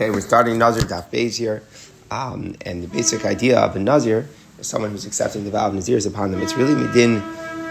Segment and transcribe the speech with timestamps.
[0.00, 1.62] Okay, we're starting Nazir Daf here,
[2.10, 4.26] um, and the basic idea of a Nazir
[4.58, 6.40] is someone who's accepting the vow of Nazir is upon them.
[6.40, 7.20] It's really midin,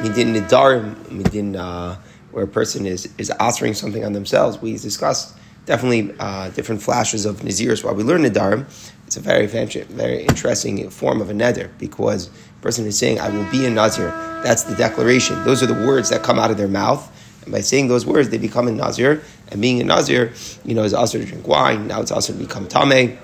[0.02, 4.62] midin nidarim, midin, uh, where a person is is answering something on themselves.
[4.62, 8.66] We discussed definitely uh, different flashes of Nazirs while we learn nidarim.
[9.08, 13.30] It's a very very interesting form of a neder because a person is saying, "I
[13.30, 14.12] will be a Nazir."
[14.44, 15.44] That's the declaration.
[15.46, 17.12] Those are the words that come out of their mouth.
[17.50, 19.24] By saying those words, they become a Nazir.
[19.52, 21.88] And being a Nazir, you know, is also to drink wine.
[21.88, 23.18] Now it's also to become Tame.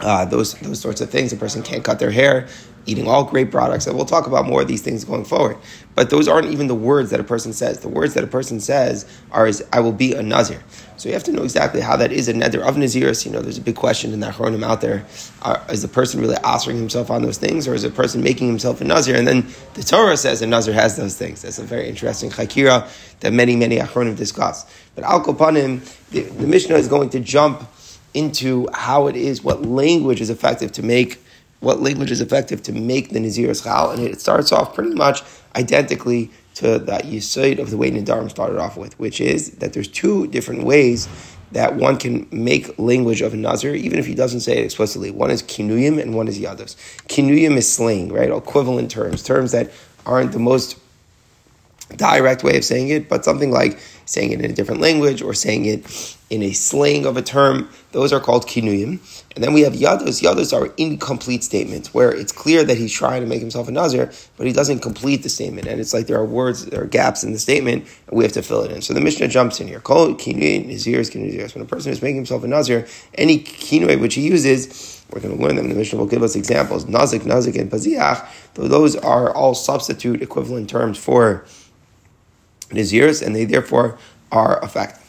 [0.00, 1.32] Uh, those, those sorts of things.
[1.32, 2.48] A person can't cut their hair,
[2.86, 3.86] eating all grape products.
[3.86, 5.58] And we'll talk about more of these things going forward.
[5.94, 7.80] But those aren't even the words that a person says.
[7.80, 10.62] The words that a person says are, is, I will be a Nazir.
[10.98, 13.26] So you have to know exactly how that is a neder of Naziris.
[13.26, 15.04] You know, there's a big question in the Achronim out there.
[15.42, 18.48] Uh, is the person really answering himself on those things, or is a person making
[18.48, 19.16] himself a Nazir?
[19.16, 21.42] And then the Torah says a Nazir has those things.
[21.42, 22.88] That's a very interesting chakira
[23.20, 24.64] that many, many Achronim discuss.
[24.94, 25.80] But Al Kopanim,
[26.10, 27.68] the, the Mishnah is going to jump
[28.14, 31.22] into how it is, what language is effective to make
[31.66, 35.22] what language is effective to make the Nazir's Chal, and it starts off pretty much
[35.56, 39.88] identically to that Yisoid of the way Nadarim started off with, which is that there's
[39.88, 41.08] two different ways
[41.50, 45.10] that one can make language of a Nazir, even if he doesn't say it explicitly.
[45.10, 46.76] One is kinuyim and one is yados.
[47.08, 48.30] Kinuyim is slang, right?
[48.30, 49.72] Equivalent terms, terms that
[50.06, 50.78] aren't the most
[51.96, 55.34] direct way of saying it, but something like saying it in a different language or
[55.34, 58.98] saying it in a slang of a term, those are called kinuyim.
[59.34, 60.22] And then we have yados.
[60.22, 64.10] Yados are incomplete statements where it's clear that he's trying to make himself a nazir,
[64.36, 65.68] but he doesn't complete the statement.
[65.68, 68.32] And it's like there are words, there are gaps in the statement, and we have
[68.32, 68.80] to fill it in.
[68.82, 69.80] So the Mishnah jumps in here.
[69.80, 71.54] Call kinuyim, nazirs, kinuyim.
[71.54, 75.36] When a person is making himself a nazir, any kinuyim which he uses, we're going
[75.36, 75.68] to learn them.
[75.68, 76.86] The Mishnah will give us examples.
[76.86, 78.26] Nazik, nazik, and paziach.
[78.54, 81.44] Those are all substitute equivalent terms for
[82.70, 83.98] nazirs, and they therefore
[84.32, 85.02] are effective.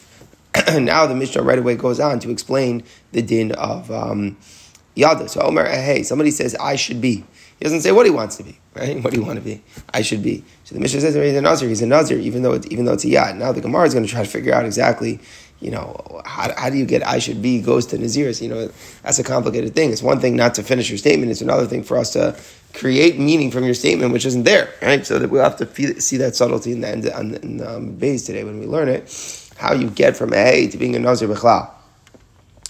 [0.79, 4.37] now the Mishnah right away goes on to explain the din of um,
[4.95, 5.27] yada.
[5.29, 7.23] So Omer, hey, somebody says I should be.
[7.59, 8.99] He doesn't say what he wants to be, right?
[9.03, 9.63] What do you want to be?
[9.93, 10.43] I should be.
[10.63, 11.67] So the Mishnah says he's a nazir.
[11.67, 13.37] He's a nazir, even though it's, even though it's a yad.
[13.37, 15.19] Now the Gemara is going to try to figure out exactly,
[15.59, 18.41] you know, how, how do you get I should be goes to nazirs?
[18.41, 18.69] You know,
[19.01, 19.91] that's a complicated thing.
[19.91, 21.31] It's one thing not to finish your statement.
[21.31, 22.33] It's another thing for us to
[22.73, 25.05] create meaning from your statement, which isn't there, right?
[25.05, 27.91] So that we'll have to feel, see that subtlety in the end in, in um,
[27.95, 29.09] base today when we learn it
[29.57, 31.69] how you get from a to being a nazir b'chlal.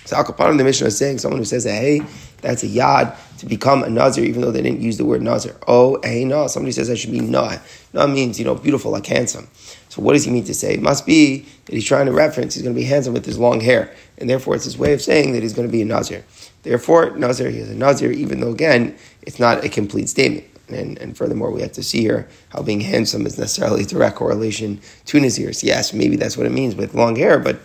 [0.05, 2.01] So Akapanim the Mishnah is saying someone who says a hey,
[2.41, 5.55] that's a yad to become a nazir, even though they didn't use the word nazir.
[5.67, 6.47] Oh, hey, no.
[6.47, 7.57] Somebody says I should be na.
[7.93, 9.47] Na means you know beautiful, like handsome.
[9.89, 10.73] So what does he mean to say?
[10.73, 13.37] It must be that he's trying to reference he's going to be handsome with his
[13.37, 15.85] long hair, and therefore it's his way of saying that he's going to be a
[15.85, 16.23] nazir.
[16.63, 20.45] Therefore, nazir he is a nazir, even though again it's not a complete statement.
[20.69, 24.17] And, and furthermore, we have to see here how being handsome is necessarily a direct
[24.17, 25.63] correlation to Nazirs.
[25.63, 27.61] Yes, maybe that's what it means with long hair, but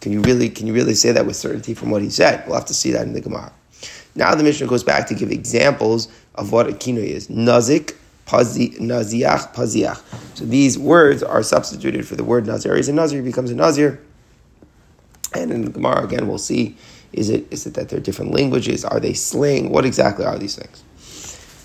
[0.00, 2.44] can you really can you really say that with certainty from what he said?
[2.46, 3.52] We'll have to see that in the Gemara.
[4.14, 7.28] Now the Mishnah goes back to give examples of what a kino is.
[7.28, 7.94] Nazik,
[8.28, 10.36] naziach, paziach.
[10.36, 12.76] So these words are substituted for the word nazir.
[12.76, 14.00] He's a nazir, he becomes a nazir.
[15.34, 16.76] And in the Gemara again, we'll see
[17.12, 18.84] is it is it that they're different languages?
[18.84, 19.70] Are they slang?
[19.70, 20.84] What exactly are these things?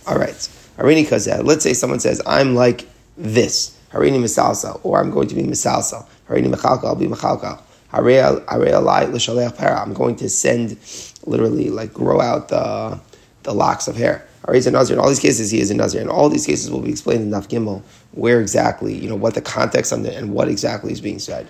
[0.08, 0.34] All right.
[0.78, 1.44] Harini Kazeh.
[1.44, 2.88] Let's say someone says, I'm like
[3.18, 3.78] this.
[3.92, 6.08] Harini Misalsa, or I'm going to be Misalsa.
[6.28, 7.62] Harini Mechalka, I'll be Mechalka.
[7.96, 10.80] I'm going to send,
[11.28, 13.00] literally, like grow out the,
[13.44, 14.28] the locks of hair.
[14.52, 14.96] He's a Nazir.
[14.96, 16.02] In all these cases, he is a Nazir.
[16.02, 17.82] In all these cases will be explained in Naf Gimel
[18.12, 21.48] where exactly, you know, what the context on the, and what exactly is being said.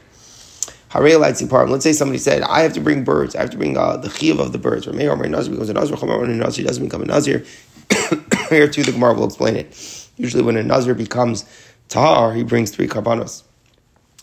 [0.94, 3.36] Let's say somebody said, I have to bring birds.
[3.36, 4.88] I have to bring uh, the chiv of the birds.
[4.88, 5.98] Or Nazir becomes a Nazir.
[5.98, 7.44] Nazir doesn't become a Nazir.
[8.50, 10.10] Here too, the Gemara will explain it.
[10.18, 11.46] Usually, when a Nazir becomes
[11.90, 13.42] Tahar, he brings three karbanos.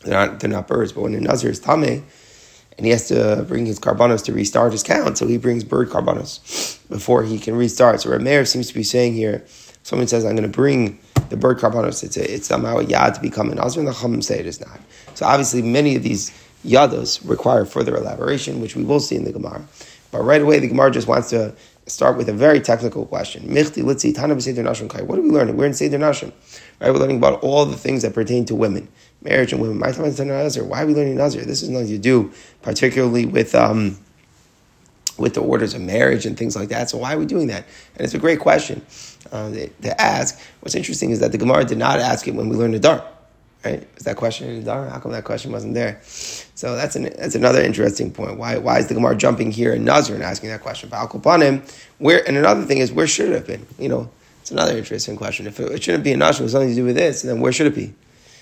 [0.03, 2.05] They're not, they're not birds, but when a Nazir is Tameh,
[2.77, 5.65] and he has to uh, bring his karbanos to restart his count, so he brings
[5.65, 8.01] bird karbanos before he can restart.
[8.01, 9.45] So Rameir seems to be saying here,
[9.83, 10.99] someone says, I'm going to bring
[11.29, 12.03] the bird karbanos.
[12.03, 14.47] It's, a, it's somehow a yad to become an Nazir, and the Chum say it
[14.47, 14.81] is not.
[15.15, 16.31] So obviously, many of these
[16.65, 19.63] yados require further elaboration, which we will see in the Gemara.
[20.11, 21.55] But right away, the Gemara just wants to
[21.87, 23.49] start with a very technical question.
[23.49, 25.03] Michti litzi tana b'seder nashim kai.
[25.03, 25.57] What are we learning?
[25.57, 26.33] We're in seder nashim.
[26.81, 26.91] Right?
[26.91, 28.89] We're learning about all the things that pertain to women,
[29.22, 29.78] marriage and women.
[29.78, 30.65] My time is nazir.
[30.65, 31.45] Why are we learning nazir?
[31.45, 32.33] This is nothing to do,
[32.63, 33.55] particularly with.
[33.55, 33.99] Um,
[35.21, 36.89] with the orders of marriage and things like that.
[36.89, 37.65] So why are we doing that?
[37.95, 38.81] And it's a great question
[39.31, 40.41] uh, to ask.
[40.61, 43.05] What's interesting is that the Gemara did not ask it when we learned the Dar.
[43.65, 43.87] Right?
[43.95, 44.89] Was that question in the Dar?
[44.89, 46.01] How come that question wasn't there?
[46.03, 48.39] So that's an, that's another interesting point.
[48.39, 50.89] Why why is the Gemara jumping here in Nazir and asking that question?
[50.89, 51.63] But Al
[51.99, 53.66] where and another thing is where should it have been?
[53.78, 55.47] You know, it's another interesting question.
[55.47, 57.53] If it, it shouldn't be in Nazir, with something to do with this, then where
[57.53, 57.93] should it be?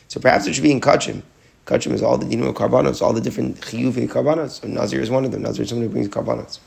[0.09, 1.23] So perhaps it should be in Kachim.
[1.67, 4.61] Kachim is all the dinim of karbanos, all the different chiyuvi karbanos.
[4.63, 5.43] So Nazir is one of them.
[5.43, 6.59] Nazir is somebody who brings karbanos.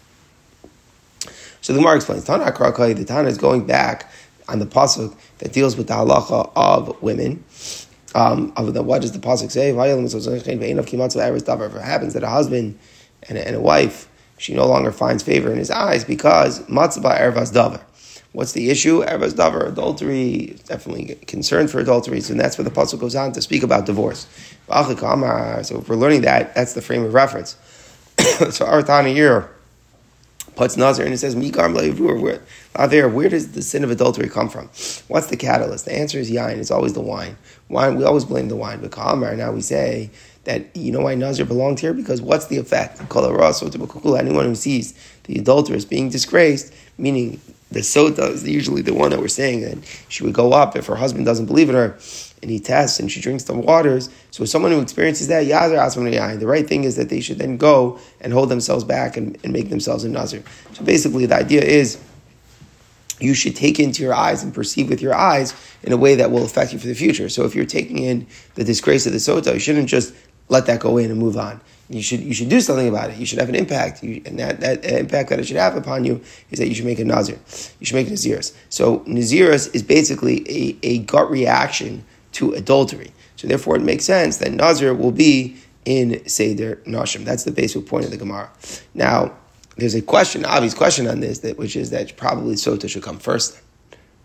[1.62, 4.12] So the Gemara explains, Tana Akrakai, the Tana is going back
[4.48, 7.44] on the pasuk that deals with the halacha of women.
[8.14, 9.70] Um, of the, what does the pasuk say?
[9.70, 9.76] It
[11.84, 12.80] happens that a husband
[13.24, 17.20] and a, and a wife, she no longer finds favor in his eyes because matzah
[17.20, 17.82] ervas davar.
[18.34, 19.04] What's the issue?
[19.04, 23.42] Ervas davar, adultery, definitely concerned for adultery, so that's where the pasuk goes on to
[23.42, 24.26] speak about divorce.
[24.70, 27.58] So if we're learning that, that's the frame of reference.
[28.52, 29.50] so our Tana here
[30.56, 32.42] puts Nazir and it says, where,
[32.88, 34.68] there, where does the sin of adultery come from?
[35.10, 35.84] What's the catalyst?
[35.86, 37.38] The answer is yain, it's always the wine.
[37.68, 38.80] Wine, we always blame the wine.
[38.80, 40.10] But Kamar, now we say
[40.46, 41.94] that you know why Nazir belonged here?
[41.94, 43.00] Because what's the effect?
[43.00, 44.94] Anyone who sees
[45.24, 47.40] the adulteress being disgraced, meaning
[47.72, 49.78] the sota is usually the one that we're saying that
[50.10, 51.98] she would go up if her husband doesn't believe in her
[52.42, 54.10] and he tests and she drinks the waters.
[54.32, 57.58] So someone who experiences that, Yazar Asmanayai, the right thing is that they should then
[57.58, 60.44] go and hold themselves back and, and make themselves a nazir.
[60.74, 62.00] So basically the idea is
[63.20, 65.54] you should take into your eyes and perceive with your eyes
[65.84, 67.30] in a way that will affect you for the future.
[67.30, 70.14] So if you're taking in the disgrace of the sota, you shouldn't just
[70.50, 71.62] let that go in and move on.
[71.90, 73.18] You should you should do something about it.
[73.18, 76.06] You should have an impact, you, and that, that impact that it should have upon
[76.06, 77.38] you is that you should make a nazir.
[77.80, 78.56] You should make a naziris.
[78.70, 83.12] So naziris is basically a, a gut reaction to adultery.
[83.36, 87.26] So therefore, it makes sense that nazir will be in seder nashim.
[87.26, 88.50] That's the basic point of the Gemara.
[88.94, 89.36] Now,
[89.76, 93.20] there's a question, obvious question on this, that which is that probably sota should come
[93.20, 93.60] first.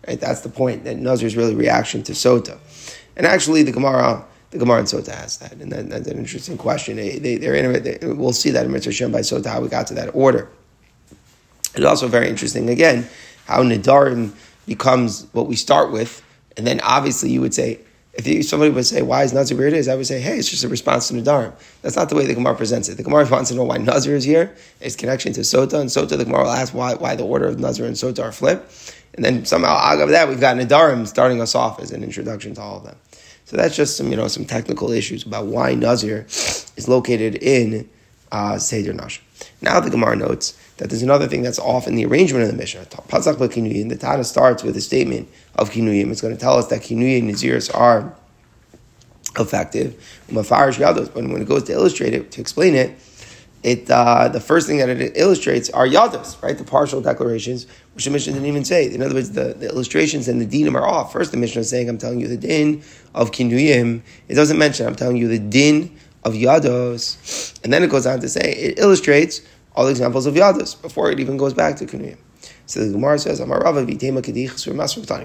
[0.07, 0.19] Right?
[0.19, 0.85] That's the point.
[0.85, 2.59] That nazir is really reaction to sota,
[3.17, 6.57] and actually the Gemara the Gemara in Sota has that, and that, that's an interesting
[6.57, 6.95] question.
[6.95, 7.83] They, they, are in.
[7.83, 10.49] They, we'll see that in Mitzvah Shem by Sota how we got to that order.
[11.75, 13.07] It's also very interesting again
[13.45, 14.33] how Nadarim
[14.65, 16.23] becomes what we start with,
[16.55, 17.79] and then obviously you would say
[18.13, 20.49] if somebody would say why is Nazir where it is, I would say hey it's
[20.49, 21.53] just a response to Nadarim.
[21.81, 22.95] That's not the way the Gemara presents it.
[22.95, 24.55] The Gemara wants to know why Nazir is here.
[24.79, 26.17] Its connection to Sota and Sota.
[26.17, 29.25] The Gemara will ask why why the order of Nazir and Sota are flipped, and
[29.25, 32.61] then somehow out of that we've got Nadarim starting us off as an introduction to
[32.61, 32.95] all of them.
[33.47, 37.89] So that's just some, you know, some technical issues about why Nazir is located in
[38.29, 39.21] uh, Seder Nash.
[39.61, 42.57] Now the Gemara notes that there's another thing that's off in the arrangement of the
[42.57, 42.83] Mishnah.
[43.07, 46.11] Pasach the Tana starts with a statement of Kinuyim.
[46.11, 48.13] It's going to tell us that Kinuyim and Nazirs are
[49.39, 49.95] effective.
[50.29, 52.99] But when it goes to illustrate it, to explain it,
[53.67, 56.57] it uh, the first thing that it illustrates are yadas, right?
[56.57, 58.89] The partial declarations, which the Mishnah didn't even say.
[58.89, 61.11] In other words, the, the illustrations and the dinim are off.
[61.11, 62.81] First, the Mishnah is saying, "I'm telling you the din
[63.13, 64.87] of kinuyim." It doesn't mention.
[64.87, 68.79] I'm telling you the din of yados, and then it goes on to say it
[68.79, 69.41] illustrates
[69.75, 72.17] all the examples of yados before it even goes back to kinuyim.
[72.67, 73.39] So the Gemara says,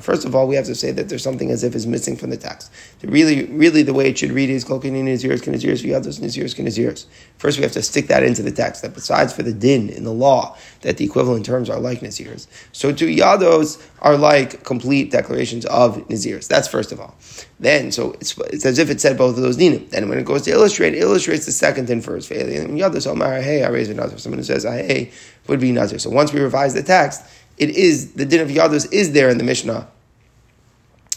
[0.04, 2.30] First of all, we have to say that there's something as if is missing from
[2.30, 2.70] the text.
[3.02, 7.06] Really, really, the way it should read is Kolkinin Naziris, Kanaziris, Yados, Naziris, Kanaziris.
[7.38, 10.04] First, we have to stick that into the text, that besides for the din in
[10.04, 12.46] the law, that the equivalent terms are like Naziris.
[12.70, 16.46] So to Yados are like complete declarations of Naziris.
[16.46, 17.16] That's first of all.
[17.58, 19.90] Then, so it's, it's as if it said both of those dinim.
[19.90, 22.30] Then when it goes to illustrate, it illustrates the second and first.
[22.30, 24.18] Yados, Omar, hey, I raise a Nazir.
[24.18, 25.10] Someone who says, hey,
[25.46, 25.98] would be Nazir.
[25.98, 27.22] So once we revise the text,
[27.58, 29.88] it is, the din of Yados is there in the Mishnah.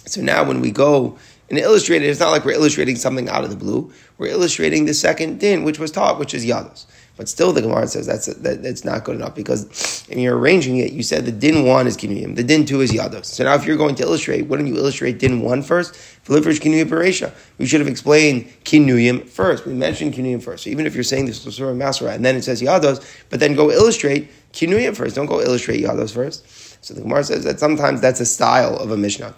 [0.06, 1.18] So now when we go
[1.50, 3.92] and illustrate it, it's not like we're illustrating something out of the blue.
[4.18, 6.86] We're illustrating the second din, which was taught, which is Yados.
[7.18, 10.78] But still, the Gemara says that's that, that's not good enough because when you're arranging
[10.78, 13.26] it, you said the din one is kinuyim, the din two is yados.
[13.26, 15.96] So now, if you're going to illustrate, wouldn't you illustrate din one first?
[16.26, 17.32] Filifrish kinuyim beresha.
[17.60, 19.66] We should have explained kinuyim first.
[19.66, 20.64] We mentioned kinuyim first.
[20.64, 23.40] So even if you're saying this is Surah Masra and then it says yados, but
[23.40, 25.16] then go illustrate kinuyim first.
[25.16, 26.44] Don't go illustrate yados first.
[26.84, 29.36] So the Gemara says that sometimes that's a style of a Mishnah.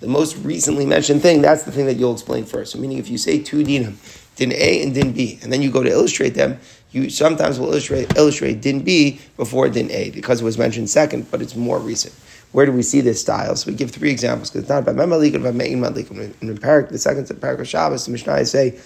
[0.00, 2.72] The most recently mentioned thing, that's the thing that you'll explain first.
[2.72, 3.96] So meaning if you say two dinim,
[4.36, 6.58] din A and din B, and then you go to illustrate them,
[6.90, 11.30] you sometimes will illustrate illustrate din B before din A because it was mentioned second,
[11.30, 12.14] but it's more recent.
[12.52, 13.54] Where do we see this style?
[13.54, 16.10] So we give three examples because it's not about Memalik and about Me'in Malik.
[16.10, 18.78] In the second Parak of Shabbos, the Mishnah say,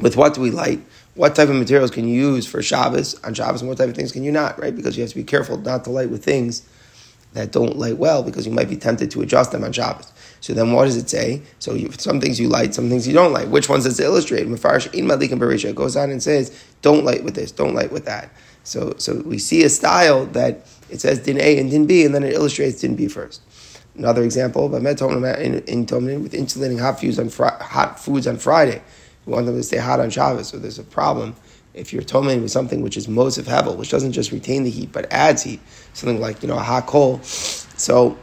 [0.00, 0.80] with what do we light?
[1.14, 3.94] What type of materials can you use for Shabbos on Shabbos, and what type of
[3.94, 4.58] things can you not?
[4.58, 6.68] Right, because you have to be careful not to light with things
[7.32, 10.12] that don't light well, because you might be tempted to adjust them on Shabbos.
[10.40, 11.42] So then what does it say?
[11.58, 13.48] So you, some things you light, some things you don't light.
[13.48, 14.46] Which ones does it illustrate?
[14.46, 15.74] Mefarish in Malik and Berisha.
[15.74, 18.30] Goes on and says, don't light with this, don't light with that.
[18.64, 22.14] So, so we see a style that it says din A and din B, and
[22.14, 23.42] then it illustrates din B first.
[23.96, 27.28] Another example, in, in Tomlin, with insulating hot foods on
[27.60, 28.82] hot foods on Friday.
[29.24, 31.36] We want them to stay hot on Shabbos, so there's a problem
[31.74, 34.70] if you're tomating with something which is most of Hevel, which doesn't just retain the
[34.70, 35.60] heat but adds heat,
[35.92, 38.16] something like you know a hot coal, so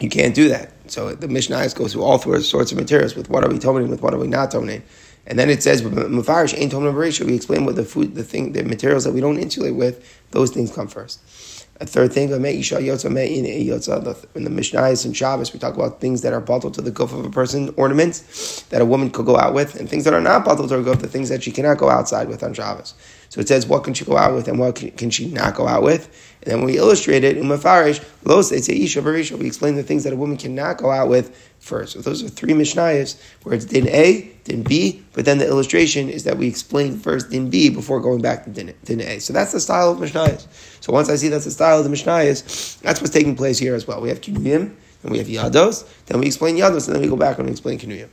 [0.00, 0.72] you can't do that.
[0.92, 4.02] So the Mishnah goes through all sorts of materials with what are we toning, with
[4.02, 4.82] what are we not toning.
[5.26, 8.62] And then it says, Mufarish ain't toning We explain what the food, the thing, the
[8.62, 11.66] materials that we don't insulate with, those things come first.
[11.80, 16.74] A third thing, in the Mishnah and Shabbos, we talk about things that are bottled
[16.74, 19.88] to the goof of a person, ornaments that a woman could go out with, and
[19.88, 22.28] things that are not bottled to her goof, the things that she cannot go outside
[22.28, 22.92] with on Shabbos.
[23.32, 25.66] So it says, what can she go out with and what can she not go
[25.66, 26.04] out with?
[26.42, 30.12] And then when we illustrate it, umafarish, los isha barisha, we explain the things that
[30.12, 31.94] a woman cannot go out with first.
[31.94, 36.10] So those are three mishnayos where it's din A, din B, but then the illustration
[36.10, 39.18] is that we explain first din B before going back to din, din A.
[39.18, 40.46] So that's the style of mishnayos.
[40.82, 43.74] So once I see that's the style of the mishnayos, that's what's taking place here
[43.74, 44.02] as well.
[44.02, 44.74] We have kinuyim,
[45.04, 47.52] and we have yados, then we explain yados, and then we go back and we
[47.52, 48.10] explain kinuyim.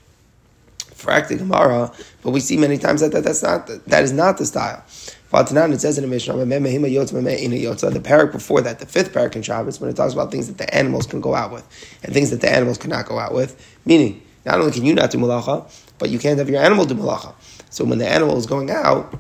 [1.02, 1.92] Frak the Gemara,
[2.22, 4.84] but we see many times that, that that's not that is not the style.
[5.32, 6.46] Vatanan, it says in the Mishnah, the
[8.00, 10.74] parak before that, the fifth parak in Shabbos, when it talks about things that the
[10.74, 11.68] animals can go out with
[12.04, 15.12] and things that the animals cannot go out with, meaning not only can you not
[15.12, 17.36] do malacha, but you can't have your animal do malacha.
[17.70, 19.20] So when the animal is going out,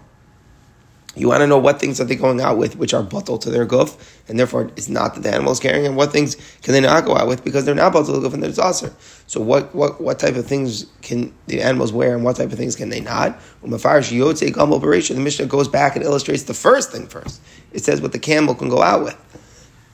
[1.15, 3.49] you want to know what things are they going out with, which are bottle to
[3.49, 6.73] their goof, and therefore it's not that the animal is carrying, and what things can
[6.73, 8.93] they not go out with because they're not bottle to the goof and there's also.
[9.25, 12.57] So what, what what type of things can the animals wear, and what type of
[12.57, 13.39] things can they not?
[13.63, 17.41] The Mishnah goes back and illustrates the first thing first.
[17.73, 19.17] It says what the camel can go out with.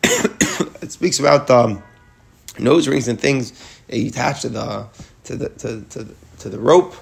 [0.84, 1.82] it speaks about um,
[2.60, 3.54] nose rings and things
[3.88, 4.88] that you attach to the
[5.24, 6.08] to the to, to,
[6.40, 6.94] to the rope.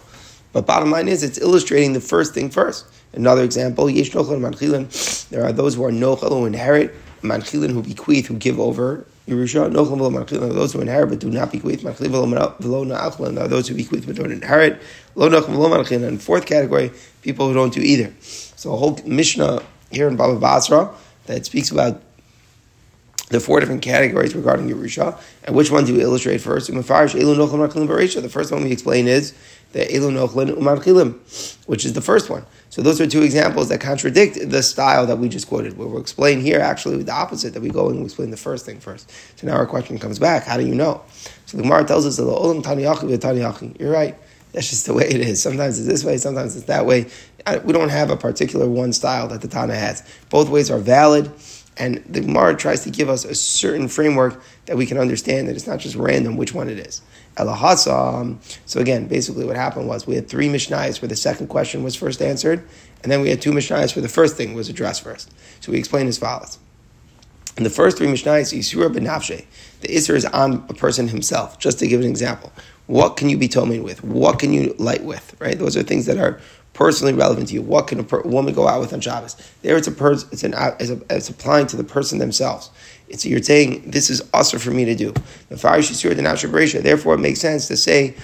[0.52, 2.86] But bottom line is, it's illustrating the first thing first.
[3.14, 5.30] Another example, Yesh Manchilin.
[5.30, 9.72] There are those who are Nochel who inherit, Manchilin who bequeath, who give over Yerusha.
[9.72, 11.82] Nochel Manchilin are those who inherit but do not bequeath.
[11.82, 12.10] Manchilin
[12.60, 14.82] Velo Na'achlin are those who bequeath but don't inherit.
[15.16, 16.08] Lo Nochel Velo Manchilin.
[16.08, 16.92] And fourth category,
[17.22, 18.14] people who don't do either.
[18.20, 20.90] So a whole Mishnah here in Baba Basra
[21.28, 22.02] that speaks about
[23.34, 25.20] the four different categories regarding Yerusha.
[25.44, 26.70] And which one do we illustrate first?
[26.70, 29.34] Umm the first one we explain is
[29.74, 32.46] the Elu Nochlin Umarchilim, which is the first one.
[32.70, 35.78] So those are two examples that contradict the style that we just quoted.
[35.78, 38.66] Where we'll explain here actually the opposite, that we go and we explain the first
[38.68, 39.12] thing first.
[39.40, 41.02] So now our question comes back, how do you know?
[41.48, 44.16] So the Gemara tells us, that You're right.
[44.52, 45.42] That's just the way it is.
[45.42, 47.08] Sometimes it's this way, sometimes it's that way.
[47.66, 50.04] We don't have a particular one style that the Tana has.
[50.30, 51.32] Both ways are valid,
[51.78, 55.56] and the Gemara tries to give us a certain framework that we can understand that
[55.56, 57.02] it's not just random which one it is.
[57.38, 58.38] Elahasa.
[58.66, 61.96] So again, basically what happened was we had three Mishnayos where the second question was
[61.96, 62.64] first answered,
[63.02, 65.32] and then we had two Mishnayos where the first thing was addressed first.
[65.62, 66.60] So we explained as follows.
[67.58, 69.46] In the first three Mishnayos, Yisura benafshe,
[69.82, 71.60] the Isser is on a person himself.
[71.60, 72.52] Just to give an example,
[72.88, 74.04] what can you be toming with?
[74.04, 75.36] What can you light with?
[75.40, 75.58] Right?
[75.58, 76.40] Those are things that are
[76.74, 77.62] personally relevant to you.
[77.62, 79.36] What can a per- woman go out with on Shabbos?
[79.62, 80.30] There, it's a person.
[80.32, 82.70] It's an uh, it's, a, it's applying to the person themselves.
[83.08, 85.14] It's you're saying this is also for me to do.
[85.50, 86.22] The fire should the
[86.82, 88.16] Therefore, it makes sense to say,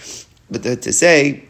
[0.49, 1.45] but to say.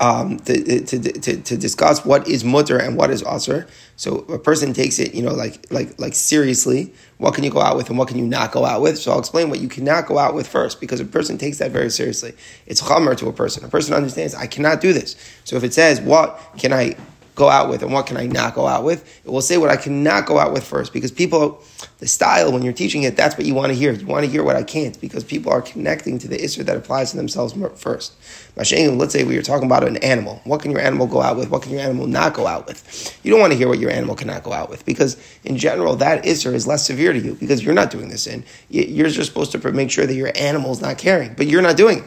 [0.00, 3.68] Um, to, to, to, to, discuss what is mutter and what is asr.
[3.94, 6.92] So a person takes it, you know, like like like seriously.
[7.18, 8.98] What can you go out with and what can you not go out with?
[8.98, 11.70] So I'll explain what you cannot go out with first, because a person takes that
[11.70, 12.34] very seriously.
[12.66, 13.64] It's chamer to a person.
[13.64, 15.14] A person understands I cannot do this.
[15.44, 16.96] So if it says what can I
[17.38, 19.24] go out with and what can I not go out with.
[19.24, 21.62] It will say what I cannot go out with first because people,
[21.98, 23.92] the style, when you're teaching it, that's what you want to hear.
[23.92, 26.76] You want to hear what I can't because people are connecting to the issue that
[26.76, 28.14] applies to themselves first.
[28.56, 28.70] Let's
[29.12, 30.40] say we were talking about an animal.
[30.42, 31.48] What can your animal go out with?
[31.48, 33.18] What can your animal not go out with?
[33.22, 35.94] You don't want to hear what your animal cannot go out with because, in general,
[35.96, 38.44] that issue is less severe to you because you're not doing this in.
[38.68, 41.76] You're just supposed to make sure that your animal is not caring, but you're not
[41.76, 42.04] doing it.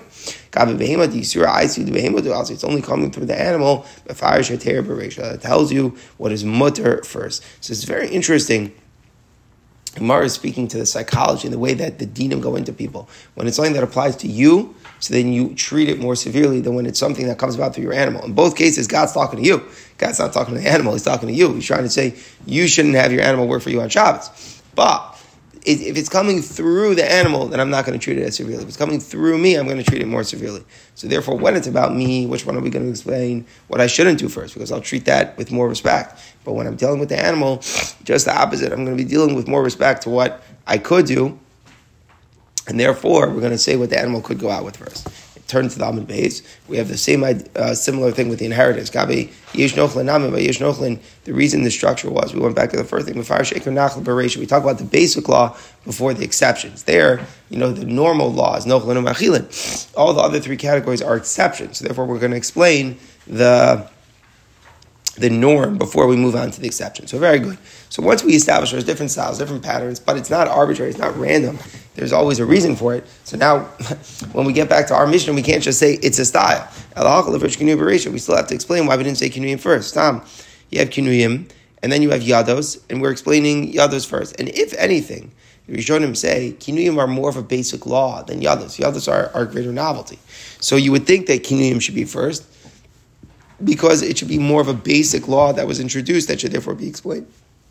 [0.53, 3.85] It's only coming through the animal.
[4.05, 7.43] It tells you what is mutter first.
[7.61, 8.73] So it's very interesting.
[9.95, 13.09] Gemara is speaking to the psychology and the way that the dinim go into people.
[13.33, 16.75] When it's something that applies to you, so then you treat it more severely than
[16.75, 18.23] when it's something that comes about through your animal.
[18.23, 19.65] In both cases, God's talking to you.
[19.97, 21.53] God's not talking to the animal, He's talking to you.
[21.55, 24.61] He's trying to say, you shouldn't have your animal work for you on Shabbos.
[24.75, 25.20] But
[25.63, 28.63] if it's coming through the animal, then I'm not going to treat it as severely.
[28.63, 30.63] If it's coming through me, I'm going to treat it more severely.
[30.95, 33.87] So therefore, when it's about me, which one are we going to explain what I
[33.87, 34.53] shouldn't do first?
[34.53, 36.19] Because I'll treat that with more respect.
[36.43, 37.57] But when I'm dealing with the animal,
[38.03, 38.71] just the opposite.
[38.71, 41.39] I'm going to be dealing with more respect to what I could do.
[42.67, 45.07] And therefore, we're going to say what the animal could go out with first
[45.51, 46.41] turn to the Amid base.
[46.67, 48.89] We have the same uh, similar thing with the inheritance.
[48.89, 54.45] Gabi Yesh the reason the structure was, we went back to the first thing, We
[54.45, 56.83] talk about the basic law before the exceptions.
[56.83, 59.91] There, you know, the normal law is Nochlin and Machilin.
[59.97, 61.79] All the other three categories are exceptions.
[61.79, 63.89] So therefore, we're going to explain the
[65.17, 67.05] the norm before we move on to the exception.
[67.05, 67.57] So very good.
[67.89, 71.15] So once we establish there's different styles, different patterns, but it's not arbitrary, it's not
[71.17, 71.59] random.
[71.95, 73.05] There's always a reason for it.
[73.23, 73.59] So now,
[74.31, 76.67] when we get back to our mission, we can't just say it's a style.
[76.95, 79.93] We still have to explain why we didn't say kinuyim first.
[79.93, 80.25] Tom,
[80.69, 81.49] you have kinuyim,
[81.83, 84.39] and then you have yados, and we're explaining yados first.
[84.39, 85.31] And if anything,
[85.69, 88.79] Rishonim say kinuyim are more of a basic law than yados.
[88.79, 90.19] Yados are, are greater novelty.
[90.59, 92.45] So you would think that kinuyim should be first,
[93.63, 96.75] because it should be more of a basic law that was introduced that should therefore
[96.75, 97.27] be explained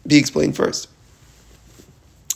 [0.06, 0.88] be explained first.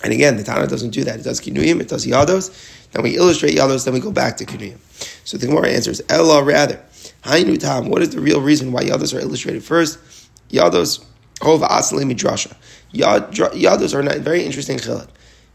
[0.04, 1.20] And again, the Tana doesn't do that.
[1.20, 2.52] It does kinuyim, it does yados.
[2.92, 4.76] Then we illustrate yados, then we go back to kinuyim.
[5.24, 6.78] So the Gemara answers, Ella rather.
[7.22, 9.98] Hainu tam, what is the real reason why yados are illustrated first?
[10.50, 11.02] Yados,
[11.40, 12.54] hova asli midrasha.
[12.92, 15.08] Yados are not very interesting chilek.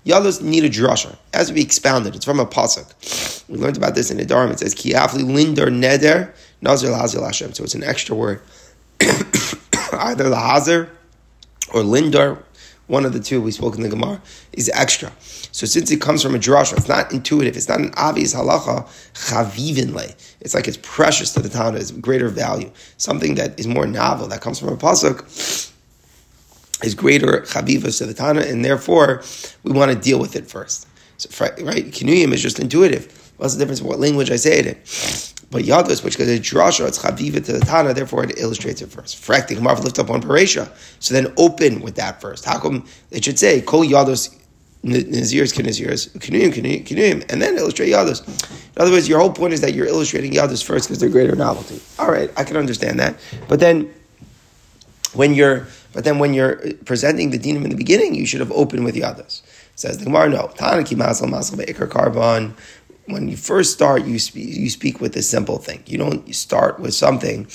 [0.04, 1.16] Yados need a drasha.
[1.32, 2.16] To be expounded.
[2.16, 3.48] It's from a pasuk.
[3.48, 4.52] We learned about this in Nedarim.
[4.52, 7.54] It says, Ki afli linder neder nazir lahazir Hashem.
[7.54, 8.42] So it's an extra word.
[9.02, 10.90] Either lahazir
[11.72, 12.42] or lindar,
[12.90, 14.20] one of the two we spoke in the Gemara,
[14.54, 15.12] is extra.
[15.20, 18.88] So since it comes from a drasha, it's not intuitive, it's not an obvious halacha,
[19.14, 20.16] chavivinle.
[20.42, 22.72] It's like it's precious to the town, it's greater value.
[22.98, 25.22] Something that is more novel, that comes from a pasuk,
[26.84, 29.24] is greater chavivas to the Tana, and therefore
[29.64, 30.88] we want to deal with it first.
[31.18, 33.34] So, right, kinuyim is just intuitive.
[33.38, 34.78] What's the difference what language I say it in?
[35.52, 38.92] But Yados, which is a drasha, it's chaviva to the Tana, therefore it illustrates it
[38.92, 39.18] first.
[39.22, 40.72] Frakti Gemara lift up on Paresha.
[41.00, 42.46] So then open with that first.
[42.46, 44.36] How come it should say Kol Yados
[44.84, 48.28] Nazirs Kinazirs Kinuyim Kinuyim and then illustrate Yados?
[48.76, 51.36] In other words, your whole point is that you're illustrating Yados first because they're greater
[51.36, 51.82] novelty.
[51.98, 53.20] All right, I can understand that.
[53.48, 53.92] But then
[55.14, 58.52] when you're but then when you're presenting the dinim in the beginning, you should have
[58.52, 59.42] opened with Yadus.
[59.76, 60.52] Says the Gemara, no.
[60.56, 62.54] Tanaki masal masal be'ikar carbon
[63.12, 65.84] when you first start, you speak, you speak with a simple thing.
[65.86, 67.48] You don't start with something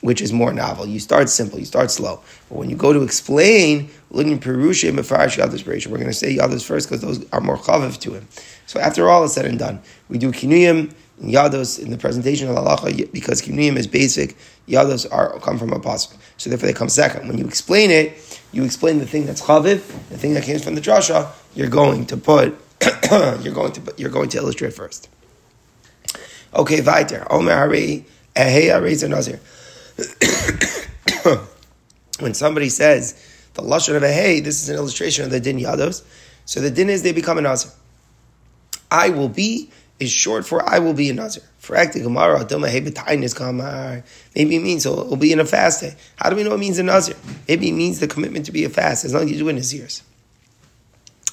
[0.00, 0.86] which is more novel.
[0.86, 2.20] You start simple, you start slow.
[2.48, 6.36] But when you go to explain, looking Perusha and Mefarish Yadus we're going to say
[6.36, 8.28] Yadus first because those are more chaviv to him.
[8.66, 12.48] So after all is said and done, we do Kinuyim and Yados in the presentation
[12.48, 14.36] of halacha because Kinuyim is basic,
[14.68, 16.16] Yados are come from a pasuk.
[16.36, 17.28] So therefore they come second.
[17.28, 20.74] When you explain it, you explain the thing that's chaviv, the thing that came from
[20.74, 22.58] the drasha, you're going to put
[23.42, 25.08] you're going to you're going to illustrate first.
[26.54, 27.26] Okay, weiter.
[27.30, 29.40] Omer Hari Ehei Nazir.
[32.18, 33.14] When somebody says
[33.54, 36.02] the lashon of Ehei, this is an illustration of the din yados.
[36.44, 37.72] So the din is they become a nazir.
[38.90, 41.42] I will be is short for I will be a nazir.
[41.58, 42.94] For acting Gemara, maybe
[44.56, 45.96] it means it'll be in a fast day.
[46.16, 47.16] How do we know it means a nazir?
[47.48, 49.50] Maybe it means the commitment to be a fast as long as you do it
[49.50, 50.04] in his years.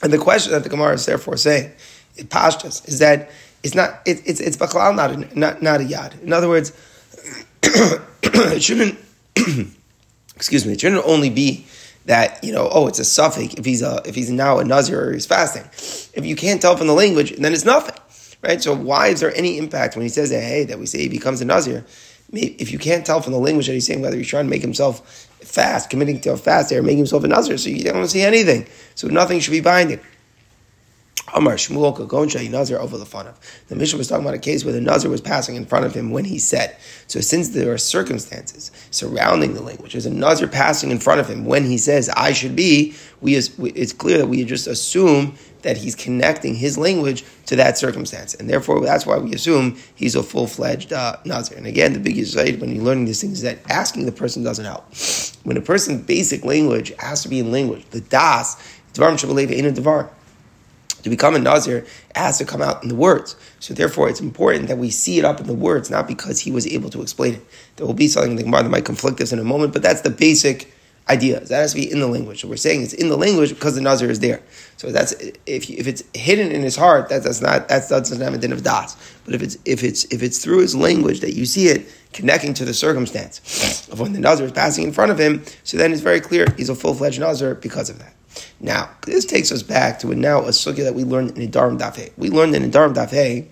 [0.03, 1.71] And the question that the Gemara is therefore saying,
[2.17, 3.31] it pashtas, is that
[3.63, 6.21] it's not it, it's it's baklal not a, not not a yad.
[6.21, 6.73] In other words,
[7.63, 8.99] it shouldn't.
[10.35, 10.73] excuse me.
[10.73, 11.65] It shouldn't only be
[12.05, 12.69] that you know.
[12.71, 15.63] Oh, it's a suffix if he's a if he's now a nazir or he's fasting.
[16.13, 17.95] If you can't tell from the language, then it's nothing,
[18.41, 18.61] right?
[18.61, 20.29] So why is there any impact when he says?
[20.29, 21.85] Hey, that we say he becomes a nazir?
[22.33, 24.61] If you can't tell from the language that he's saying whether he's trying to make
[24.61, 28.21] himself fast, committing to a fast there, making himself a nazir, so you don't see
[28.21, 28.65] anything.
[28.95, 29.99] So nothing should be binding.
[31.33, 35.09] Amar Shmuel Kagoncha Nazir over the Mishnah was talking about a case where the Nazir
[35.09, 36.77] was passing in front of him when he said.
[37.07, 41.27] So since there are circumstances surrounding the language, there's a Nazir passing in front of
[41.27, 45.77] him when he says, I should be, we it's clear that we just assume that
[45.77, 48.35] he's connecting his language to that circumstance.
[48.35, 51.57] And therefore, that's why we assume he's a full fledged uh, Nazir.
[51.57, 54.43] And again, the biggest side when you're learning these things is that asking the person
[54.43, 54.85] doesn't help.
[55.43, 58.55] When a person's basic language has to be in language, the Das,
[58.93, 60.09] Dvarim Shabalev Ain't a.
[61.03, 61.87] To become a Nazir, it
[62.17, 63.35] has to come out in the words.
[63.59, 66.51] So therefore, it's important that we see it up in the words, not because he
[66.51, 67.45] was able to explain it.
[67.75, 69.81] There will be something in the Gemara that might conflict us in a moment, but
[69.81, 70.73] that's the basic
[71.09, 71.49] ideas.
[71.49, 72.41] That has to be in the language.
[72.41, 74.41] So we're saying it's in the language because the nazir is there.
[74.77, 75.11] So that's
[75.45, 78.53] if if it's hidden in his heart, that does not that doesn't have a din
[78.53, 78.95] of das.
[79.25, 82.53] But if it's if it's if it's through his language that you see it connecting
[82.55, 85.91] to the circumstance of when the nazir is passing in front of him, so then
[85.91, 88.13] it's very clear he's a full fledged nazir because of that.
[88.59, 91.79] Now this takes us back to a, now a sugya that we learned in Idarim
[91.79, 92.11] Dafei.
[92.17, 93.47] We learned in Idarim Dafei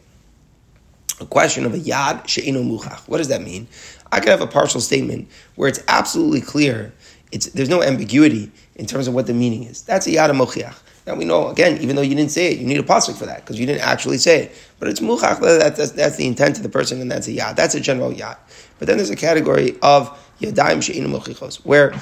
[1.20, 3.08] a question of a yad she'ino muchach.
[3.08, 3.68] What does that mean?
[4.12, 6.94] I could have a partial statement where it's absolutely clear
[7.32, 9.84] it's, there's no ambiguity in terms of what the meaning is.
[9.84, 10.76] That's a yad mochiach.
[11.08, 13.26] Now we know again, even though you didn't say it, you need a pasuk for
[13.26, 14.56] that because you didn't actually say it.
[14.80, 15.40] But it's muchach.
[15.40, 17.56] That's, that's, that's, the intent of the person, and that's a yad.
[17.56, 18.38] That's a general yad.
[18.80, 21.94] But then there's a category of yadaim she'in mochichos where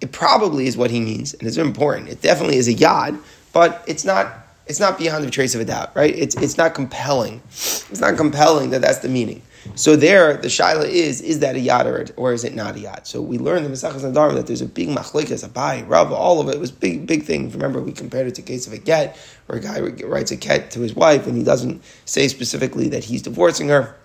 [0.00, 2.08] it probably is what he means, and it's important.
[2.08, 3.18] It definitely is a yad,
[3.52, 4.42] but it's not.
[4.66, 6.12] It's not beyond the trace of a doubt, right?
[6.12, 7.40] It's it's not compelling.
[7.46, 9.42] It's not compelling that that's the meaning.
[9.74, 12.80] So there, the shaila is: is that a yad or, or is it not a
[12.80, 13.06] yad?
[13.06, 16.40] So we learned in Mesachas Nadarim that there's a big machlikas, a bai, rav, all
[16.40, 17.50] of it was big, big thing.
[17.50, 20.70] Remember, we compared it to case of a get, where a guy writes a get
[20.72, 23.96] to his wife and he doesn't say specifically that he's divorcing her.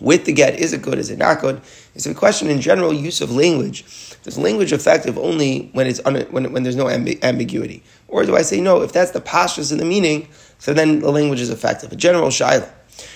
[0.00, 0.98] With the get, is it good?
[0.98, 1.60] Is it not good?
[1.94, 3.84] It's a question in general use of language.
[4.22, 8.36] Does language effective only when it's un, when, when there's no ambi- ambiguity, or do
[8.36, 8.82] I say no?
[8.82, 11.92] If that's the pastures in the meaning, so then the language is effective.
[11.92, 12.70] A general shaila.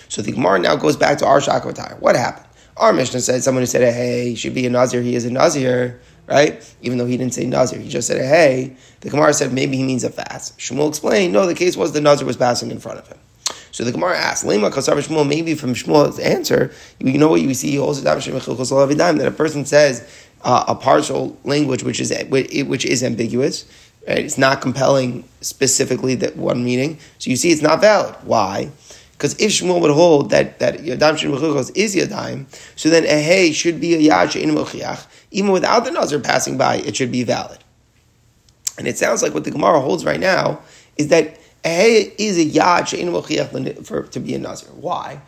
[0.08, 1.98] So the Gemara now goes back to our Shakavatire.
[2.00, 2.46] What happened?
[2.76, 5.30] Our Mishnah said someone who said, hey, he should be a Nazir, he is a
[5.30, 6.74] Nazir, right?
[6.82, 8.76] Even though he didn't say Nazir, he just said, hey.
[9.00, 10.58] The Gemara said maybe he means a fast.
[10.58, 13.18] Shmuel explained, no, the case was the Nazir was passing in front of him.
[13.74, 17.52] So the Gemara asks, Lema Kasar Shmuel, maybe from Shmuel's answer, you know what you
[17.54, 20.08] see also that a person says
[20.42, 23.64] uh, a partial language which is which is ambiguous,
[24.06, 24.18] right?
[24.18, 27.00] It's not compelling specifically that one meaning.
[27.18, 28.14] So you see it's not valid.
[28.22, 28.70] Why?
[29.10, 31.32] Because if Shmuel would hold that that Yadam Shin
[31.74, 35.04] is Yadayim, so then Ehe should be a Yad She'in Mochiach.
[35.32, 37.58] Even without the Nazir passing by, it should be valid.
[38.78, 40.60] And it sounds like what the Gemara holds right now
[40.96, 44.70] is that Ehe is a Yad She'in Mochiach for to be a Nazir.
[44.70, 45.20] Why?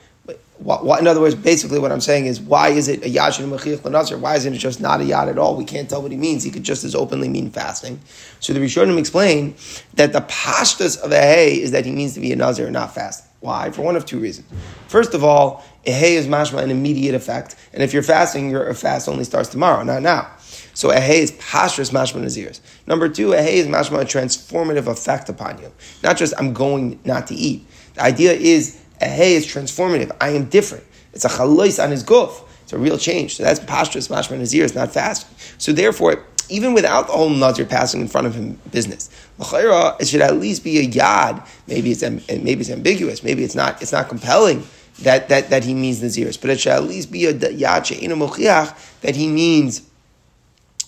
[0.59, 3.85] In other words, basically what I'm saying is, why is it a yad shein mechiach
[3.85, 4.19] l'nazir?
[4.19, 5.55] Why isn't it just not a yad at all?
[5.55, 6.43] We can't tell what he means.
[6.43, 8.01] He could just as openly mean fasting.
[8.41, 9.55] So the Rishonim explain
[9.95, 12.95] that the pashtas of a hay is that he means to be a nazir, not
[12.95, 13.31] fasting.
[13.41, 13.71] Why?
[13.71, 14.49] For one of two reasons.
[14.89, 18.73] First of all, a hay is mashma an immediate effect, and if you're fasting, your
[18.73, 20.31] fast only starts tomorrow, not now.
[20.77, 22.61] So a hay is pashras mashma nazirs.
[22.87, 25.73] Number two, a hay is mashma a transformative effect upon you.
[26.03, 27.67] Not just I'm going not to eat.
[27.95, 30.15] The idea is a hay is transformative.
[30.21, 30.85] I am different.
[31.15, 32.43] It's a chalois on his guf.
[32.65, 33.37] It's a real change.
[33.37, 34.67] So that's pashras mashma nazir.
[34.67, 35.35] It's not fasting.
[35.57, 39.09] So therefore, even without the whole nazir passing in front of him business,
[39.39, 41.49] it should at least be a yad.
[41.67, 43.23] Maybe it's maybe it's ambiguous.
[43.23, 43.81] Maybe it's not.
[43.81, 44.67] It's not compelling
[45.01, 49.17] that that, that he means naziris, but it should at least be a yad that
[49.17, 49.83] he means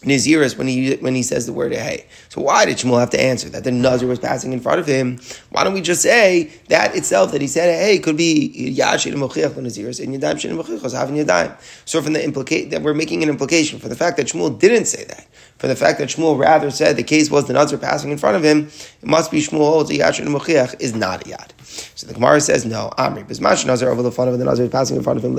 [0.02, 2.06] Naziris when he when he says the word hey.
[2.28, 4.86] So why did Shmuel have to answer that the Nazir was passing in front of
[4.86, 5.18] him?
[5.50, 9.54] Why don't we just say that itself that he said hey could be Yashid Mochiach
[9.54, 11.56] Naziris and Yadayim Shin Mochichos having Yadayim.
[11.84, 14.86] So from the implicate that we're making an implication for the fact that Shmuel didn't
[14.86, 15.26] say that,
[15.58, 18.36] for the fact that Shmuel rather said the case was the Nazir passing in front
[18.36, 18.68] of him,
[19.02, 21.50] it must be Shmuel holds a Mochiach is not a Yad.
[21.96, 24.96] So the Gemara says, no, Amri, Bismash Nazar over the front of the Nazar passing
[24.96, 25.36] in front of him,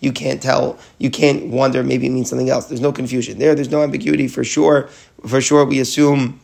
[0.00, 2.66] you can't tell, you can't wonder, maybe it means something else.
[2.66, 3.38] There's no confusion.
[3.38, 4.88] There, there's no ambiguity for sure.
[5.26, 6.40] For sure, we assume,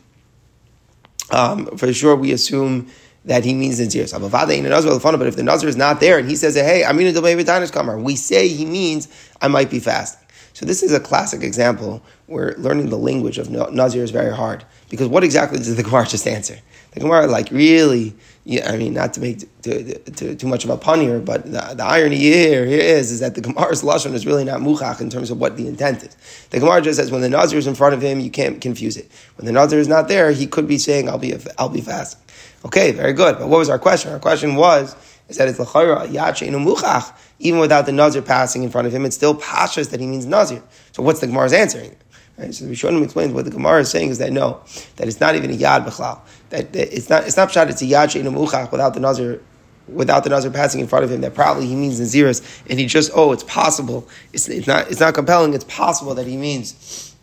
[1.31, 2.89] um, for sure, we assume
[3.25, 4.19] that he means in Nazir.
[4.19, 7.99] But if the Nazir is not there and he says, hey, I'm in the Kamar,
[7.99, 9.07] we say he means
[9.41, 10.26] I might be fasting.
[10.57, 14.65] So this is a classic example where learning the language of Nazir is very hard.
[14.89, 16.57] Because what exactly does the Gemara just answer?
[16.93, 19.83] The Gemara, like, really, yeah, I mean, not to make too,
[20.15, 23.19] too, too much of a pun here, but the, the, irony here, here is, is
[23.19, 26.17] that the Gemara's Lashon is really not muchach in terms of what the intent is.
[26.49, 28.97] The Gemara just says when the Nazir is in front of him, you can't confuse
[28.97, 29.11] it.
[29.35, 32.19] When the Nazir is not there, he could be saying, I'll be, I'll be fasting.
[32.65, 33.37] Okay, very good.
[33.37, 34.11] But what was our question?
[34.11, 34.95] Our question was,
[35.29, 39.05] is that it's l'chayra yacheinu muchach, even without the Nazir passing in front of him,
[39.05, 40.63] it's still pashas that he means Nazir.
[40.91, 41.95] So what's the Gemara's answering?
[42.37, 42.53] Right?
[42.53, 44.61] So the Rishonim explains what the Gemara is saying is that no,
[44.97, 46.19] that it's not even a yad b'chlal.
[46.49, 49.41] That, that, it's not it's not pshat, it's a yad she'inu muchach without the nazir
[49.87, 51.21] without the nazir passing in front of him.
[51.21, 54.07] That probably he means naziris, and he just oh, it's possible.
[54.33, 55.53] It's, it's not it's not compelling.
[55.53, 57.15] It's possible that he means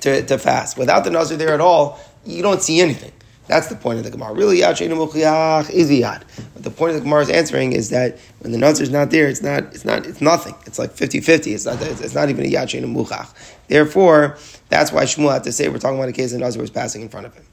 [0.00, 1.98] to, to fast without the nazir there at all.
[2.24, 3.12] You don't see anything.
[3.52, 4.32] That's the point of the Gemara.
[4.32, 6.22] Really, yad sheinu muchiach is yad.
[6.54, 9.10] But the point of the Gemara is answering is that when the nazir is not
[9.10, 10.54] there, it's not, it's not, it's nothing.
[10.64, 11.52] It's like 50-50.
[11.52, 13.28] It's not, it's not even a yad sheinu muchach.
[13.68, 14.38] Therefore,
[14.70, 17.02] that's why Shmuel had to say we're talking about a case the nazir was passing
[17.02, 17.44] in front of him.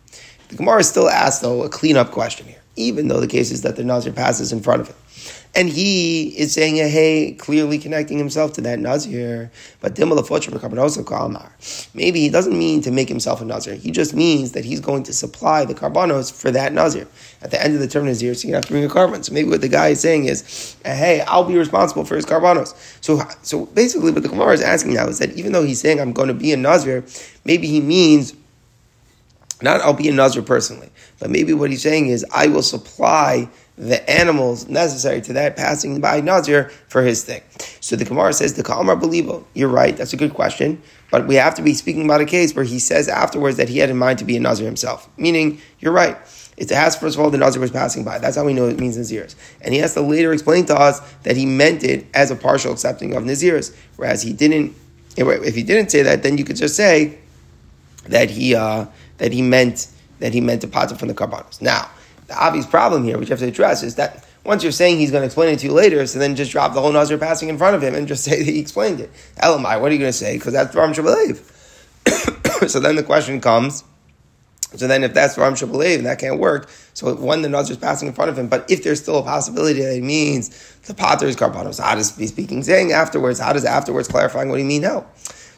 [0.48, 3.64] The Gemara is still asks though a cleanup question here, even though the case is
[3.64, 4.96] that the nazir passes in front of him.
[5.56, 9.52] And he is saying, hey, clearly connecting himself to that Nazir.
[9.82, 9.98] But
[11.94, 13.76] maybe he doesn't mean to make himself a Nazir.
[13.76, 17.08] He just means that he's going to supply the karbanos for that Nazir.
[17.42, 19.24] At the end of the term Nazir, so you have to bring a carbon.
[19.24, 22.26] So maybe what the guy is saying is, uh, hey, I'll be responsible for his
[22.26, 22.76] karbanos.
[23.02, 26.00] So, so basically what the Gemara is asking now is that even though he's saying
[26.00, 27.04] I'm going to be a Nazir,
[27.44, 28.36] maybe he means
[29.62, 33.50] not I'll be a Nazir personally, but maybe what he's saying is I will supply
[33.80, 37.42] the animals necessary to that passing by Nazir for his thing.
[37.80, 39.46] So the Gemara says, the Kalmar Belibo.
[39.54, 40.82] You're right, that's a good question.
[41.12, 43.78] But we have to be speaking about a case where he says afterwards that he
[43.78, 45.10] had in mind to be a Nazir himself.
[45.18, 46.18] Meaning, you're right.
[46.58, 48.20] It has, first of all, the Nazir was passing by.
[48.20, 49.36] That's how we know it means Nazirs.
[49.62, 52.74] And he has to later explain to us that he meant it as a partial
[52.74, 53.74] accepting of Nazirs.
[53.96, 54.76] Whereas he didn't,
[55.16, 57.18] if he didn't say that, then you could just say
[58.08, 58.88] that he, uh,
[59.20, 59.88] that he meant,
[60.20, 61.62] that he meant to pata from the karbanos.
[61.62, 61.90] Now,
[62.30, 65.12] the obvious problem here, which you have to address, is that Once you're saying he's
[65.12, 67.50] going to explain it to you later, so then just drop the whole Nazir passing
[67.50, 69.12] in front of him and just say that he explained it.
[69.38, 70.38] Elamai, what are you going to say?
[70.38, 72.70] Because that's Dvarim Shabalev.
[72.70, 73.84] so then the question comes,
[74.76, 76.70] so then if that's Dvarim Shabalev, and that can't work.
[76.94, 79.24] So when the Nazir is passing in front of him, but if there's still a
[79.24, 80.50] possibility that it means
[80.84, 83.40] the Potter is Karbanos, how does he speaking saying afterwards?
[83.40, 85.06] How does afterwards clarifying what he mean now?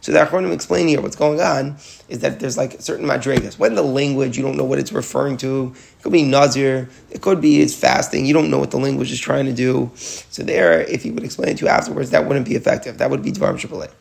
[0.01, 1.77] So the Achronim explain here what's going on
[2.09, 3.59] is that there's like certain madrigas.
[3.59, 5.75] When the language, you don't know what it's referring to.
[6.01, 6.89] It could be nazir.
[7.11, 8.25] It could be it's fasting.
[8.25, 9.91] You don't know what the language is trying to do.
[9.93, 12.97] So there, if he would explain it to you afterwards, that wouldn't be effective.
[12.97, 13.91] That would be dvarim shapalei.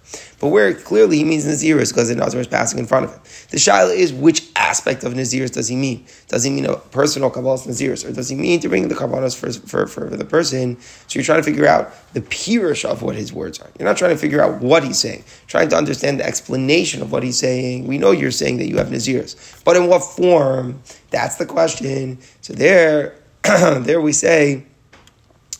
[0.40, 3.12] But where clearly he means nazir is because the nazir is passing in front of
[3.12, 3.20] him.
[3.50, 6.06] The shaila is which aspect of nazirs does he mean?
[6.28, 9.36] Does he mean a personal kabbalas nazirs, or does he mean to bring the kabbalas
[9.38, 10.80] for, for, for the person?
[10.80, 13.68] So you're trying to figure out the pirish of what his words are.
[13.78, 15.22] You're not trying to figure out what he's saying.
[15.48, 17.86] Trying to understand the explanation of what he's saying.
[17.86, 20.80] We know you're saying that you have nazirs, but in what form?
[21.11, 22.18] That's the question.
[22.40, 24.64] So there, there we say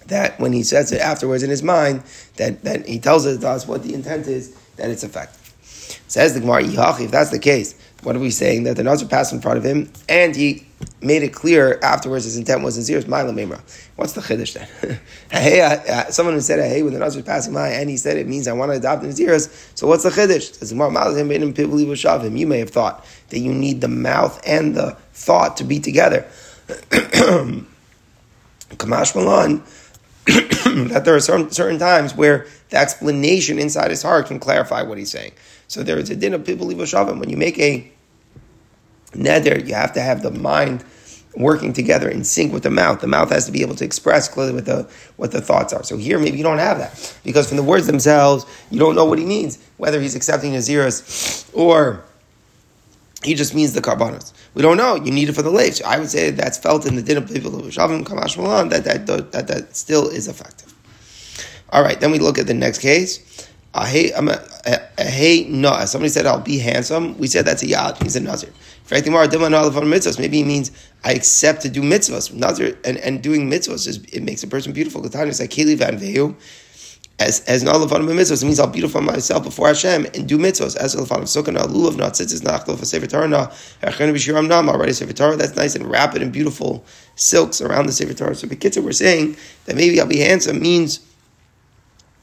[0.07, 2.03] that when he says it afterwards in his mind,
[2.37, 5.37] that, that he tells us what the intent is, that it's effective.
[6.09, 8.65] Says the Gemara, if that's the case, what are we saying?
[8.65, 10.67] That the Nazir passed in front of him, and he
[11.03, 13.61] made it clear afterwards his intent was Nazir's Mila Memra.
[13.97, 15.01] What's the Chiddush then?
[15.31, 18.17] hey, uh, uh, someone who said, hey, when the Nazir passing by, and he said
[18.17, 20.55] it means I want to adopt Nazir's, so what's the Chiddush?
[20.55, 22.37] Says the him.
[22.37, 26.27] You may have thought that you need the mouth and the thought to be together.
[28.71, 29.63] Kamash Malan,
[30.89, 34.97] that there are certain, certain times where the explanation inside his heart can clarify what
[34.97, 35.33] he's saying.
[35.69, 37.21] So there is a din of people Shavim.
[37.21, 37.91] When you make a
[39.13, 40.85] neder, you have to have the mind
[41.37, 43.01] working together in sync with the mouth.
[43.01, 45.83] The mouth has to be able to express clearly what the what the thoughts are.
[45.85, 49.05] So here, maybe you don't have that because from the words themselves, you don't know
[49.05, 52.05] what he means, whether he's accepting Naziris or
[53.23, 54.33] he just means the carbonates.
[54.55, 54.95] We don't know.
[54.95, 55.75] You need it for the late.
[55.75, 58.71] So I would say that's felt in the din of people of Shavim Kamash Malan
[58.71, 60.75] that that, that that still is effective.
[61.71, 63.49] All right, then we look at the next case.
[63.73, 64.11] Hey,
[65.49, 65.85] no.
[65.85, 67.17] Somebody said I'll be handsome.
[67.19, 68.03] We said that's a yad.
[68.03, 68.51] He's a nazir.
[68.91, 70.73] Maybe he means
[71.05, 72.33] I accept to do mitzvahs.
[72.33, 75.09] Nazir and, and doing mitzvahs is it makes a person beautiful.
[75.09, 76.35] Time is like van Vehu.
[77.21, 80.75] As as an alavan mitzvahs, it means I'll beautify myself before Hashem and do mitzvahs.
[80.75, 83.49] As alavan of sukkah lulav not tzitzis nachlo for sefer Torah na
[83.83, 85.37] echenu b'shiram nam already sefer Torah.
[85.37, 86.83] That's nice and rapid and beautiful
[87.17, 88.35] silks around the sefer Torah.
[88.35, 91.01] So Bekitzer, we're saying that maybe I'll be handsome means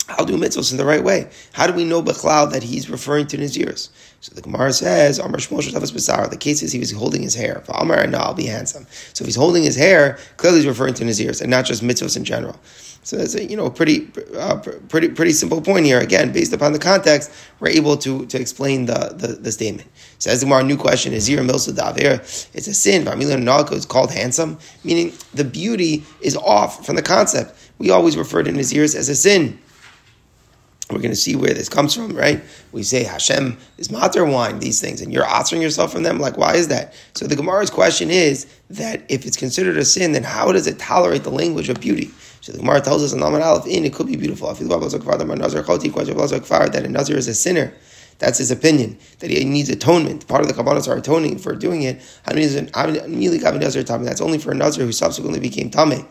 [0.09, 1.29] I'll do mitzvahs in the right way.
[1.53, 3.89] How do we know Bechlal that he's referring to Naziris?
[4.19, 7.61] So the Gemara says, Amar The case is he was holding his hair.
[7.65, 8.87] For Amar no, I'll be handsome.
[9.13, 12.17] So if he's holding his hair, clearly he's referring to Naziris and not just mitzvahs
[12.17, 12.59] in general.
[13.07, 14.57] So that's a you know pretty uh,
[14.89, 15.97] pretty pretty simple point here.
[15.97, 19.87] Again, based upon the context, we're able to, to explain the, the, the statement.
[20.19, 22.19] Says the Gemara, new question is here milsa daver.
[22.53, 23.05] It's a sin.
[23.05, 27.57] Vamilan nalko is called handsome, meaning the beauty is off from the concept.
[27.77, 29.57] We always refer to Naziris as a sin.
[30.89, 32.41] We're going to see where this comes from, right?
[32.71, 36.17] We say Hashem is matter wine, these things, and you're answering yourself from them.
[36.17, 36.93] Like, why is that?
[37.13, 40.79] So the Gemara's question is that if it's considered a sin, then how does it
[40.79, 42.09] tolerate the language of beauty?
[42.39, 44.47] So the Gemara tells us in Laman Aleph, in it could be beautiful.
[44.53, 44.61] That
[46.85, 47.73] a Nazir is a sinner.
[48.19, 50.27] That's his opinion, that he needs atonement.
[50.27, 52.01] Part of the Kabbalahs are atoning for doing it.
[52.25, 56.05] That's only for a Nazir who subsequently became Tameh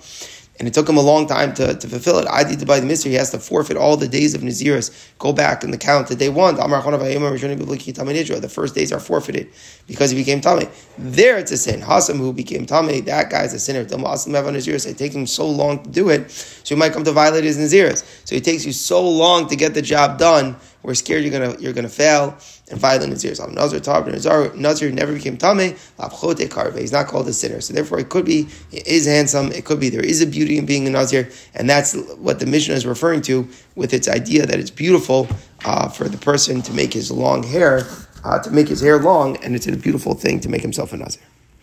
[0.58, 2.26] and it took him a long time to, to fulfill it.
[2.28, 3.12] I did to buy the mystery.
[3.12, 5.10] He has to forfeit all the days of Naziris.
[5.18, 6.56] Go back and the count that they want.
[6.56, 9.48] The first days are forfeited
[9.86, 10.68] because he became Tame.
[10.98, 11.80] There it's a sin.
[11.80, 13.80] Hasam, who became Tame, that guy's a sinner.
[13.80, 17.58] It takes him so long to do it, so he might come to violate his
[17.58, 18.04] Naziris.
[18.26, 20.56] So it takes you so long to get the job done
[20.86, 22.38] we're scared you're gonna you're gonna fail
[22.70, 23.34] and violate Nazir.
[23.48, 26.78] Nazir Nazir Nazir never became Tame, Labchote Karve.
[26.78, 27.60] He's not called a sinner.
[27.60, 30.64] So therefore it could be is handsome, it could be there is a beauty in
[30.64, 34.60] being a Nazir, and that's what the Mishnah is referring to with its idea that
[34.60, 35.28] it's beautiful
[35.64, 37.84] uh, for the person to make his long hair,
[38.24, 40.96] uh, to make his hair long, and it's a beautiful thing to make himself a
[40.96, 41.22] Nazir.